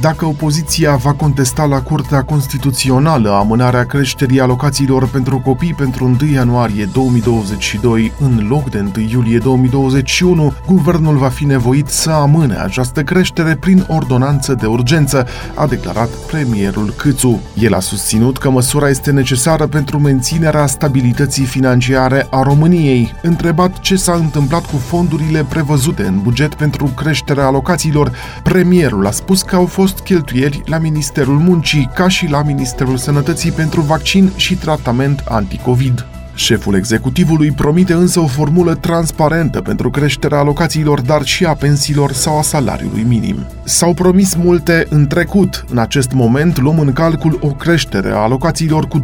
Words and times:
dacă 0.00 0.24
opoziția 0.24 0.96
va 0.96 1.12
contesta 1.12 1.64
la 1.64 1.80
Curtea 1.80 2.22
Constituțională 2.22 3.30
amânarea 3.30 3.84
creșterii 3.84 4.40
alocațiilor 4.40 5.08
pentru 5.08 5.38
copii 5.38 5.74
pentru 5.74 6.04
1 6.04 6.30
ianuarie 6.32 6.88
2022 6.92 8.12
în 8.20 8.46
loc 8.48 8.70
de 8.70 8.78
1 8.96 9.06
iulie 9.10 9.38
2021, 9.38 10.52
guvernul 10.66 11.16
va 11.16 11.28
fi 11.28 11.44
nevoit 11.44 11.88
să 11.88 12.10
amâne 12.10 12.56
această 12.56 13.02
creștere 13.02 13.56
prin 13.56 13.84
ordonanță 13.88 14.54
de 14.54 14.66
urgență, 14.66 15.26
a 15.54 15.66
declarat 15.66 16.08
premierul 16.08 16.92
Câțu. 16.96 17.40
El 17.54 17.74
a 17.74 17.80
susținut 17.80 18.38
că 18.38 18.50
măsura 18.50 18.88
este 18.88 19.10
necesară 19.10 19.66
pentru 19.66 19.98
menținerea 19.98 20.66
stabilității 20.66 21.44
financiare 21.44 22.26
a 22.30 22.42
României. 22.42 23.14
Întrebat 23.22 23.78
ce 23.78 23.96
s-a 23.96 24.14
întâmplat 24.14 24.66
cu 24.66 24.76
fondurile 24.76 25.44
prevăzute 25.48 26.02
în 26.02 26.20
buget 26.22 26.54
pentru 26.54 26.84
creșterea 26.84 27.46
alocațiilor, 27.46 28.12
premierul 28.42 29.06
a 29.06 29.10
spus 29.10 29.42
că 29.42 29.56
au 29.56 29.66
fost 29.66 29.87
fost 29.88 30.00
cheltuieli 30.00 30.62
la 30.64 30.78
Ministerul 30.78 31.38
Muncii, 31.38 31.90
ca 31.94 32.08
și 32.08 32.26
la 32.26 32.42
Ministerul 32.42 32.96
Sănătății 32.96 33.50
pentru 33.50 33.80
vaccin 33.80 34.30
și 34.36 34.54
tratament 34.54 35.24
anticovid. 35.28 36.06
Șeful 36.34 36.74
executivului 36.74 37.50
promite 37.50 37.92
însă 37.92 38.20
o 38.20 38.26
formulă 38.26 38.74
transparentă 38.74 39.60
pentru 39.60 39.90
creșterea 39.90 40.38
alocațiilor, 40.38 41.00
dar 41.00 41.24
și 41.24 41.44
a 41.44 41.54
pensiilor 41.54 42.12
sau 42.12 42.38
a 42.38 42.42
salariului 42.42 43.02
minim. 43.02 43.46
S-au 43.64 43.94
promis 43.94 44.34
multe 44.34 44.86
în 44.90 45.06
trecut. 45.06 45.64
În 45.70 45.78
acest 45.78 46.12
moment 46.12 46.58
luăm 46.58 46.78
în 46.78 46.92
calcul 46.92 47.38
o 47.42 47.48
creștere 47.48 48.10
a 48.10 48.16
alocațiilor 48.16 48.86
cu 48.86 49.00
20%. 49.00 49.02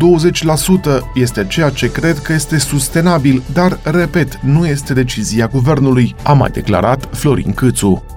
Este 1.15 1.47
ceea 1.49 1.71
ce 1.71 1.93
cred 1.93 2.19
că 2.19 2.33
este 2.33 2.59
sustenabil, 2.59 3.43
dar, 3.53 3.79
repet, 3.83 4.41
nu 4.43 4.67
este 4.67 4.93
decizia 4.93 5.47
guvernului, 5.47 6.15
a 6.23 6.33
mai 6.33 6.51
declarat 6.51 7.09
Florin 7.13 7.53
Câțu. 7.53 8.14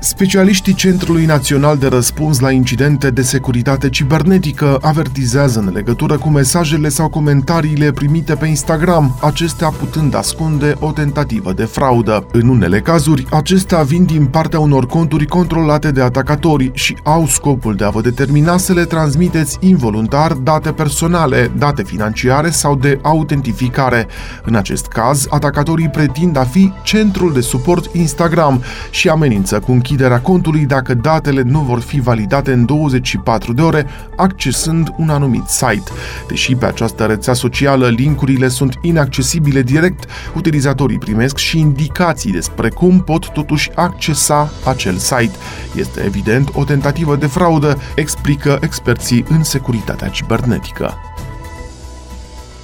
Specialiștii 0.00 0.74
Centrului 0.74 1.24
Național 1.24 1.76
de 1.76 1.86
Răspuns 1.86 2.38
la 2.38 2.50
Incidente 2.50 3.10
de 3.10 3.22
Securitate 3.22 3.88
Cibernetică 3.88 4.78
avertizează 4.82 5.58
în 5.58 5.72
legătură 5.72 6.18
cu 6.18 6.28
mesajele 6.28 6.88
sau 6.88 7.08
comentariile 7.08 7.92
primite 7.92 8.34
pe 8.34 8.46
Instagram, 8.46 9.18
acestea 9.22 9.68
putând 9.68 10.14
ascunde 10.14 10.74
o 10.78 10.92
tentativă 10.92 11.52
de 11.52 11.64
fraudă. 11.64 12.26
În 12.32 12.48
unele 12.48 12.80
cazuri, 12.80 13.26
acestea 13.30 13.82
vin 13.82 14.04
din 14.04 14.26
partea 14.26 14.58
unor 14.58 14.86
conturi 14.86 15.26
controlate 15.26 15.90
de 15.90 16.02
atacatori 16.02 16.70
și 16.74 16.96
au 17.02 17.26
scopul 17.26 17.74
de 17.74 17.84
a 17.84 17.90
vă 17.90 18.00
determina 18.00 18.56
să 18.56 18.72
le 18.72 18.84
transmiteți 18.84 19.56
involuntar 19.60 20.32
date 20.32 20.72
personale, 20.72 21.50
date 21.56 21.82
financiare 21.82 22.50
sau 22.50 22.76
de 22.76 22.98
autentificare. 23.02 24.06
În 24.44 24.54
acest 24.54 24.86
caz, 24.86 25.26
atacatorii 25.30 25.88
pretind 25.88 26.36
a 26.36 26.44
fi 26.44 26.72
centrul 26.82 27.32
de 27.32 27.40
suport 27.40 27.94
Instagram 27.94 28.62
și 28.90 29.08
amenință 29.08 29.58
cu 29.58 29.72
închiderea 29.90 30.20
contului 30.20 30.66
dacă 30.66 30.94
datele 30.94 31.42
nu 31.42 31.60
vor 31.60 31.80
fi 31.80 32.00
validate 32.00 32.52
în 32.52 32.64
24 32.64 33.52
de 33.52 33.62
ore 33.62 33.86
accesând 34.16 34.94
un 34.96 35.08
anumit 35.08 35.46
site. 35.46 35.90
Deși 36.26 36.54
pe 36.54 36.66
această 36.66 37.04
rețea 37.04 37.32
socială 37.32 37.88
linkurile 37.88 38.48
sunt 38.48 38.78
inaccesibile 38.80 39.62
direct, 39.62 40.04
utilizatorii 40.34 40.98
primesc 40.98 41.36
și 41.36 41.58
indicații 41.58 42.32
despre 42.32 42.68
cum 42.68 43.00
pot 43.00 43.28
totuși 43.28 43.70
accesa 43.74 44.50
acel 44.64 44.96
site. 44.96 45.36
Este 45.76 46.02
evident 46.04 46.50
o 46.54 46.64
tentativă 46.64 47.16
de 47.16 47.26
fraudă, 47.26 47.78
explică 47.94 48.58
experții 48.60 49.24
în 49.28 49.42
securitatea 49.42 50.08
cibernetică. 50.08 50.94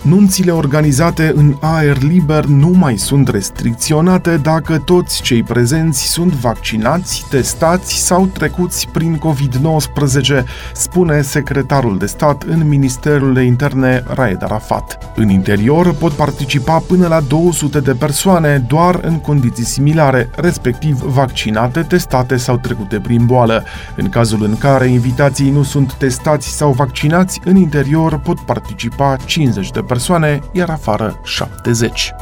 Nunțile 0.04 0.50
organizate 0.50 1.32
în 1.34 1.56
aer 1.60 2.02
liber 2.02 2.44
nu 2.44 2.68
mai 2.68 2.96
sunt 2.96 3.28
restricționate 3.28 4.36
dacă 4.36 4.78
toți 4.78 5.22
cei 5.22 5.42
prezenți 5.42 6.02
sunt 6.02 6.32
vaccinați, 6.32 7.26
testați 7.30 7.94
sau 7.94 8.26
trecuți 8.26 8.88
prin 8.92 9.18
COVID-19, 9.18 10.44
spune 10.72 11.22
secretarul 11.22 11.98
de 11.98 12.06
stat 12.06 12.42
în 12.42 12.68
Ministerul 12.68 13.34
de 13.34 13.40
Interne 13.40 14.04
Raed 14.06 14.42
Arafat. 14.42 15.12
În 15.16 15.28
interior 15.28 15.94
pot 15.94 16.12
participa 16.12 16.78
până 16.78 17.06
la 17.06 17.20
200 17.20 17.80
de 17.80 17.92
persoane 17.92 18.64
doar 18.68 19.00
în 19.02 19.18
condiții 19.20 19.64
similare, 19.64 20.30
respectiv 20.36 20.96
vaccinate, 20.96 21.80
testate 21.80 22.36
sau 22.36 22.56
trecute 22.56 23.00
prin 23.00 23.26
boală. 23.26 23.64
În 23.96 24.08
cazul 24.08 24.42
în 24.42 24.56
care 24.56 24.86
invitații 24.86 25.50
nu 25.50 25.62
sunt 25.62 25.92
testați 25.92 26.48
sau 26.56 26.72
vaccinați, 26.72 27.40
în 27.44 27.56
interior 27.56 28.18
pot 28.18 28.40
participa 28.40 29.16
50 29.16 29.70
de 29.70 29.70
persoane 29.70 29.92
persoane, 29.94 30.40
iar 30.52 30.70
afară 30.70 31.20
70. 31.24 32.14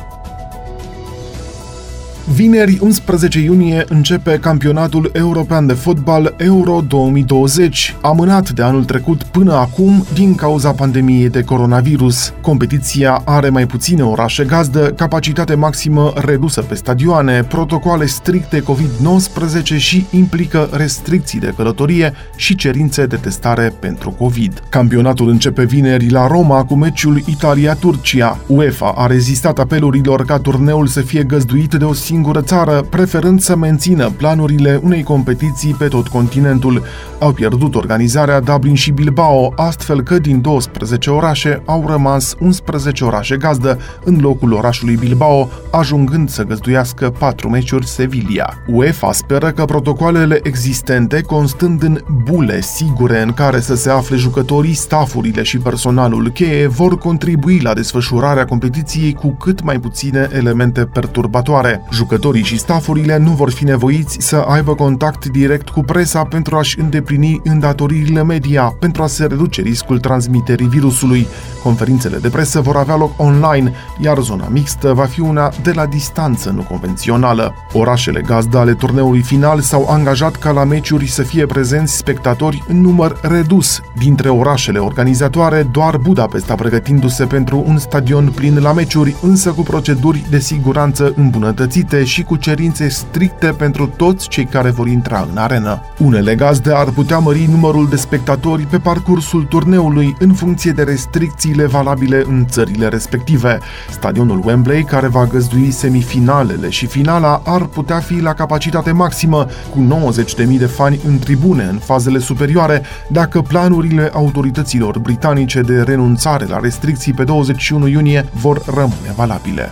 Vineri, 2.34 2.78
11 2.80 3.38
iunie, 3.38 3.84
începe 3.88 4.38
campionatul 4.38 5.10
european 5.12 5.66
de 5.66 5.72
fotbal 5.72 6.34
Euro 6.36 6.80
2020, 6.88 7.96
amânat 8.02 8.50
de 8.50 8.62
anul 8.62 8.84
trecut 8.84 9.22
până 9.22 9.52
acum 9.52 10.04
din 10.14 10.34
cauza 10.34 10.70
pandemiei 10.72 11.28
de 11.28 11.42
coronavirus. 11.42 12.32
Competiția 12.40 13.22
are 13.24 13.48
mai 13.48 13.66
puține 13.66 14.02
orașe 14.02 14.44
gazdă, 14.44 14.92
capacitate 14.96 15.54
maximă 15.54 16.12
redusă 16.16 16.60
pe 16.60 16.74
stadioane, 16.74 17.42
protocoale 17.42 18.06
stricte 18.06 18.62
COVID-19 18.62 19.76
și 19.76 20.06
implică 20.10 20.68
restricții 20.72 21.40
de 21.40 21.52
călătorie 21.56 22.12
și 22.36 22.54
cerințe 22.54 23.06
de 23.06 23.16
testare 23.16 23.72
pentru 23.80 24.10
COVID. 24.10 24.62
Campionatul 24.68 25.28
începe 25.28 25.64
vineri 25.64 26.10
la 26.10 26.26
Roma 26.26 26.64
cu 26.64 26.74
meciul 26.74 27.22
Italia-Turcia. 27.26 28.38
UEFA 28.46 28.92
a 28.96 29.06
rezistat 29.06 29.58
apelurilor 29.58 30.24
ca 30.24 30.38
turneul 30.38 30.86
să 30.86 31.00
fie 31.00 31.22
găzduit 31.22 31.74
de 31.74 31.84
o 31.84 31.92
singură 31.92 32.20
țară, 32.40 32.86
preferând 32.90 33.40
să 33.40 33.56
mențină 33.56 34.10
planurile 34.16 34.80
unei 34.82 35.02
competiții 35.02 35.74
pe 35.78 35.88
tot 35.88 36.08
continentul. 36.08 36.82
Au 37.18 37.32
pierdut 37.32 37.74
organizarea 37.74 38.40
Dublin 38.40 38.74
și 38.74 38.90
Bilbao, 38.90 39.52
astfel 39.56 40.02
că 40.02 40.18
din 40.18 40.40
12 40.40 41.10
orașe 41.10 41.62
au 41.66 41.84
rămas 41.86 42.34
11 42.40 43.04
orașe 43.04 43.36
gazdă, 43.36 43.78
în 44.04 44.18
locul 44.20 44.52
orașului 44.52 44.96
Bilbao, 44.96 45.48
ajungând 45.70 46.28
să 46.28 46.42
găzduiască 46.42 47.10
4 47.10 47.48
meciuri 47.48 47.86
Sevilla. 47.86 48.54
UEFA 48.66 49.12
speră 49.12 49.50
că 49.50 49.64
protocoalele 49.64 50.40
existente, 50.42 51.20
constând 51.20 51.82
în 51.82 52.00
bule 52.24 52.60
sigure 52.60 53.22
în 53.22 53.32
care 53.32 53.60
să 53.60 53.74
se 53.74 53.90
afle 53.90 54.16
jucătorii, 54.16 54.74
stafurile 54.74 55.42
și 55.42 55.58
personalul 55.58 56.30
cheie, 56.30 56.66
vor 56.66 56.98
contribui 56.98 57.58
la 57.58 57.74
desfășurarea 57.74 58.44
competiției 58.44 59.12
cu 59.12 59.28
cât 59.28 59.62
mai 59.62 59.78
puține 59.80 60.28
elemente 60.32 60.84
perturbatoare. 60.84 61.82
Jucătorii 61.92 62.11
și 62.42 62.58
stafurile 62.58 63.18
nu 63.18 63.30
vor 63.30 63.50
fi 63.50 63.64
nevoiți 63.64 64.16
să 64.20 64.36
aibă 64.36 64.74
contact 64.74 65.26
direct 65.26 65.68
cu 65.68 65.82
presa 65.82 66.24
pentru 66.24 66.56
a-și 66.56 66.80
îndeplini 66.80 67.40
îndatoririle 67.44 68.22
media, 68.22 68.74
pentru 68.78 69.02
a 69.02 69.06
se 69.06 69.26
reduce 69.26 69.62
riscul 69.62 69.98
transmiterii 69.98 70.66
virusului. 70.66 71.26
Conferințele 71.62 72.16
de 72.16 72.28
presă 72.28 72.60
vor 72.60 72.76
avea 72.76 72.96
loc 72.96 73.20
online, 73.20 73.72
iar 74.00 74.18
zona 74.18 74.48
mixtă 74.48 74.92
va 74.92 75.04
fi 75.04 75.20
una 75.20 75.52
de 75.62 75.72
la 75.72 75.86
distanță, 75.86 76.50
nu 76.50 76.62
convențională. 76.62 77.54
Orașele 77.72 78.20
gazdă 78.20 78.58
ale 78.58 78.72
turneului 78.74 79.20
final 79.20 79.60
s-au 79.60 79.88
angajat 79.88 80.36
ca 80.36 80.50
la 80.50 80.64
meciuri 80.64 81.06
să 81.06 81.22
fie 81.22 81.46
prezenți 81.46 81.96
spectatori 81.96 82.64
în 82.68 82.80
număr 82.80 83.20
redus. 83.22 83.80
Dintre 83.98 84.28
orașele 84.28 84.78
organizatoare, 84.78 85.68
doar 85.72 85.96
Budapesta 85.96 86.54
pregătindu-se 86.54 87.24
pentru 87.24 87.64
un 87.66 87.78
stadion 87.78 88.32
plin 88.34 88.58
la 88.58 88.72
meciuri, 88.72 89.16
însă 89.22 89.50
cu 89.50 89.62
proceduri 89.62 90.26
de 90.30 90.38
siguranță 90.38 91.12
îmbunătățite 91.16 92.01
limite 92.02 92.20
și 92.20 92.22
cu 92.22 92.36
cerințe 92.36 92.88
stricte 92.88 93.46
pentru 93.46 93.86
toți 93.86 94.28
cei 94.28 94.44
care 94.44 94.70
vor 94.70 94.88
intra 94.88 95.26
în 95.30 95.36
arenă. 95.36 95.80
Unele 95.98 96.34
gazde 96.34 96.72
ar 96.74 96.90
putea 96.90 97.18
mări 97.18 97.48
numărul 97.50 97.88
de 97.88 97.96
spectatori 97.96 98.62
pe 98.62 98.78
parcursul 98.78 99.44
turneului 99.44 100.16
în 100.18 100.32
funcție 100.32 100.72
de 100.72 100.82
restricțiile 100.82 101.66
valabile 101.66 102.22
în 102.26 102.46
țările 102.46 102.88
respective. 102.88 103.58
Stadionul 103.90 104.42
Wembley, 104.44 104.84
care 104.84 105.06
va 105.06 105.26
găzdui 105.26 105.70
semifinalele 105.70 106.68
și 106.68 106.86
finala, 106.86 107.42
ar 107.44 107.64
putea 107.64 107.98
fi 107.98 108.20
la 108.20 108.34
capacitate 108.34 108.92
maximă, 108.92 109.46
cu 109.70 110.12
90.000 110.48 110.58
de 110.58 110.66
fani 110.66 111.00
în 111.06 111.18
tribune 111.18 111.64
în 111.64 111.78
fazele 111.78 112.18
superioare, 112.18 112.82
dacă 113.08 113.40
planurile 113.40 114.10
autorităților 114.12 114.98
britanice 114.98 115.60
de 115.60 115.82
renunțare 115.82 116.46
la 116.46 116.58
restricții 116.58 117.12
pe 117.12 117.24
21 117.24 117.86
iunie 117.86 118.24
vor 118.32 118.62
rămâne 118.66 119.12
valabile. 119.16 119.70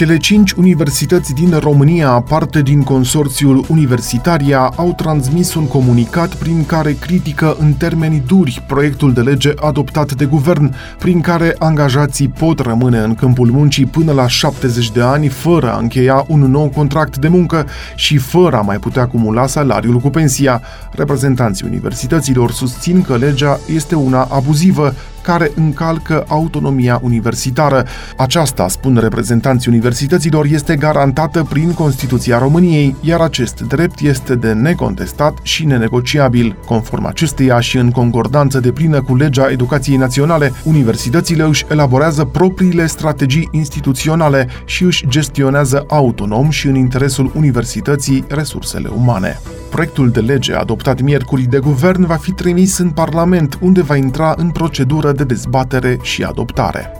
Cele 0.00 0.16
cinci 0.16 0.52
universități 0.52 1.34
din 1.34 1.58
România, 1.58 2.10
parte 2.10 2.62
din 2.62 2.82
consorțiul 2.82 3.64
Universitaria, 3.68 4.72
au 4.76 4.94
transmis 4.94 5.54
un 5.54 5.66
comunicat 5.66 6.34
prin 6.34 6.64
care 6.66 6.92
critică 6.92 7.56
în 7.58 7.72
termeni 7.72 8.22
duri 8.26 8.64
proiectul 8.66 9.12
de 9.12 9.20
lege 9.20 9.52
adoptat 9.56 10.12
de 10.12 10.24
guvern, 10.24 10.74
prin 10.98 11.20
care 11.20 11.54
angajații 11.58 12.28
pot 12.28 12.58
rămâne 12.58 12.98
în 12.98 13.14
câmpul 13.14 13.50
muncii 13.50 13.86
până 13.86 14.12
la 14.12 14.28
70 14.28 14.90
de 14.90 15.00
ani 15.02 15.28
fără 15.28 15.72
a 15.72 15.78
încheia 15.78 16.24
un 16.28 16.40
nou 16.40 16.68
contract 16.68 17.16
de 17.16 17.28
muncă 17.28 17.66
și 17.94 18.16
fără 18.16 18.56
a 18.56 18.60
mai 18.60 18.78
putea 18.78 19.02
acumula 19.02 19.46
salariul 19.46 19.98
cu 19.98 20.10
pensia. 20.10 20.62
Reprezentanții 20.92 21.66
universităților 21.68 22.50
susțin 22.50 23.02
că 23.02 23.16
legea 23.16 23.60
este 23.74 23.94
una 23.94 24.28
abuzivă, 24.30 24.94
care 25.22 25.50
încalcă 25.54 26.24
autonomia 26.28 27.00
universitară. 27.02 27.86
Aceasta, 28.16 28.68
spun 28.68 28.96
reprezentanții 28.96 29.70
universităților, 29.70 30.44
este 30.44 30.76
garantată 30.76 31.46
prin 31.48 31.72
Constituția 31.72 32.38
României, 32.38 32.96
iar 33.00 33.20
acest 33.20 33.60
drept 33.60 34.00
este 34.00 34.34
de 34.34 34.52
necontestat 34.52 35.38
și 35.42 35.64
nenegociabil. 35.64 36.56
Conform 36.66 37.04
acesteia 37.04 37.60
și 37.60 37.76
în 37.76 37.90
concordanță 37.90 38.60
de 38.60 38.72
plină 38.72 39.02
cu 39.02 39.16
legea 39.16 39.50
educației 39.50 39.96
naționale, 39.96 40.52
universitățile 40.64 41.42
își 41.42 41.64
elaborează 41.68 42.24
propriile 42.24 42.86
strategii 42.86 43.48
instituționale 43.52 44.48
și 44.64 44.82
își 44.82 45.08
gestionează 45.08 45.84
autonom 45.88 46.50
și 46.50 46.66
în 46.66 46.74
interesul 46.74 47.32
universității 47.34 48.24
resursele 48.28 48.88
umane. 48.96 49.40
Proiectul 49.70 50.10
de 50.10 50.20
lege 50.20 50.54
adoptat 50.54 51.00
miercuri 51.00 51.42
de 51.42 51.58
guvern 51.58 52.06
va 52.06 52.16
fi 52.16 52.32
trimis 52.32 52.78
în 52.78 52.90
Parlament, 52.90 53.58
unde 53.60 53.82
va 53.82 53.96
intra 53.96 54.34
în 54.36 54.50
procedură 54.50 55.12
de 55.12 55.24
dezbatere 55.24 55.98
și 56.02 56.22
adoptare. 56.24 56.99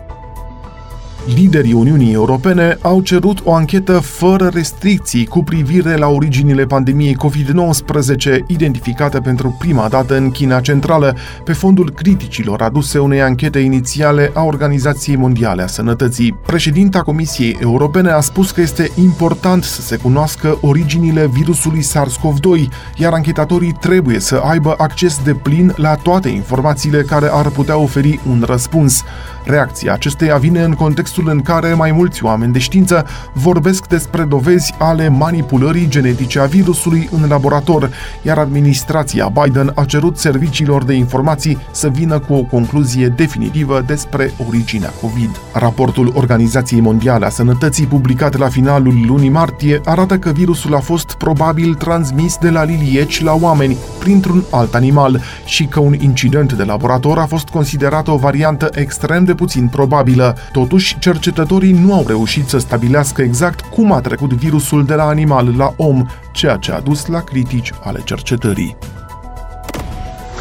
Liderii 1.26 1.72
Uniunii 1.72 2.12
Europene 2.12 2.78
au 2.80 3.00
cerut 3.00 3.40
o 3.44 3.54
anchetă 3.54 3.98
fără 3.98 4.50
restricții 4.52 5.26
cu 5.26 5.42
privire 5.42 5.96
la 5.96 6.06
originile 6.06 6.66
pandemiei 6.66 7.16
COVID-19 7.16 8.46
identificate 8.46 9.18
pentru 9.18 9.56
prima 9.58 9.88
dată 9.88 10.16
în 10.16 10.30
China 10.30 10.60
Centrală, 10.60 11.16
pe 11.44 11.52
fondul 11.52 11.90
criticilor 11.90 12.62
aduse 12.62 12.98
unei 12.98 13.22
anchete 13.22 13.58
inițiale 13.58 14.30
a 14.34 14.42
Organizației 14.42 15.16
Mondiale 15.16 15.62
a 15.62 15.66
Sănătății. 15.66 16.38
Președinta 16.46 17.02
Comisiei 17.02 17.56
Europene 17.60 18.10
a 18.10 18.20
spus 18.20 18.50
că 18.50 18.60
este 18.60 18.90
important 18.94 19.64
să 19.64 19.80
se 19.80 19.96
cunoască 19.96 20.58
originile 20.60 21.26
virusului 21.26 21.82
SARS-CoV-2, 21.82 22.68
iar 22.96 23.12
anchetatorii 23.12 23.76
trebuie 23.80 24.18
să 24.18 24.40
aibă 24.44 24.74
acces 24.78 25.20
de 25.24 25.34
plin 25.34 25.72
la 25.76 25.94
toate 25.94 26.28
informațiile 26.28 27.02
care 27.02 27.28
ar 27.32 27.48
putea 27.48 27.76
oferi 27.76 28.20
un 28.28 28.44
răspuns. 28.46 29.04
Reacția 29.44 29.92
acesteia 29.92 30.36
vine 30.36 30.62
în 30.62 30.74
contextul 31.14 31.36
în 31.36 31.54
care 31.54 31.74
mai 31.74 31.92
mulți 31.92 32.24
oameni 32.24 32.52
de 32.52 32.58
știință 32.58 33.06
vorbesc 33.32 33.86
despre 33.86 34.22
dovezi 34.22 34.74
ale 34.78 35.08
manipulării 35.08 35.88
genetice 35.88 36.38
a 36.38 36.44
virusului 36.44 37.08
în 37.12 37.28
laborator, 37.28 37.90
iar 38.22 38.38
administrația 38.38 39.32
Biden 39.42 39.72
a 39.74 39.84
cerut 39.84 40.18
serviciilor 40.18 40.84
de 40.84 40.94
informații 40.94 41.58
să 41.70 41.88
vină 41.88 42.18
cu 42.18 42.34
o 42.34 42.42
concluzie 42.42 43.08
definitivă 43.08 43.82
despre 43.86 44.32
originea 44.48 44.92
COVID. 45.00 45.40
Raportul 45.52 46.12
Organizației 46.14 46.80
Mondiale 46.80 47.26
a 47.26 47.28
Sănătății, 47.28 47.86
publicat 47.86 48.36
la 48.36 48.48
finalul 48.48 48.94
lunii 49.06 49.28
martie, 49.28 49.80
arată 49.84 50.18
că 50.18 50.30
virusul 50.30 50.74
a 50.74 50.80
fost 50.80 51.12
probabil 51.12 51.74
transmis 51.74 52.36
de 52.36 52.50
la 52.50 52.64
lilieci 52.64 53.22
la 53.22 53.34
oameni 53.34 53.76
printr-un 54.00 54.44
alt 54.50 54.74
animal 54.74 55.20
și 55.44 55.64
că 55.64 55.80
un 55.80 55.94
incident 55.98 56.52
de 56.52 56.64
laborator 56.64 57.18
a 57.18 57.26
fost 57.26 57.48
considerat 57.48 58.08
o 58.08 58.16
variantă 58.16 58.68
extrem 58.74 59.24
de 59.24 59.34
puțin 59.34 59.68
probabilă. 59.68 60.36
Totuși, 60.52 60.98
cercetătorii 60.98 61.72
nu 61.72 61.94
au 61.94 62.04
reușit 62.06 62.48
să 62.48 62.58
stabilească 62.58 63.22
exact 63.22 63.60
cum 63.60 63.92
a 63.92 64.00
trecut 64.00 64.32
virusul 64.32 64.84
de 64.84 64.94
la 64.94 65.04
animal 65.04 65.56
la 65.56 65.74
om, 65.76 66.06
ceea 66.32 66.56
ce 66.56 66.72
a 66.72 66.80
dus 66.80 67.06
la 67.06 67.20
critici 67.20 67.72
ale 67.82 68.00
cercetării. 68.04 68.76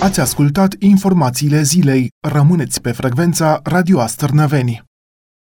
Ați 0.02 0.20
ascultat 0.20 0.76
informațiile 0.80 1.62
zilei. 1.62 2.12
Rămâneți 2.28 2.82
pe 2.82 2.92
frecvența 2.92 3.60
Radio 3.64 4.00
Astărnăveni. 4.00 4.89